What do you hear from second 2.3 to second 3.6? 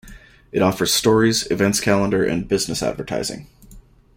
business advertising.